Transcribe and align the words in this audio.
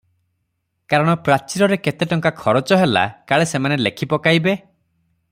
କାରଣ 0.93 1.11
ପ୍ରାଚୀରରେ 1.25 1.77
କେତେ 1.87 2.07
ଟଙ୍କା 2.13 2.31
ଖରଚ 2.39 2.79
ହେଲା, 2.83 3.03
କାଳେସେମାନେ 3.33 3.77
ଲେଖିପକାଇବେ। 3.89 4.57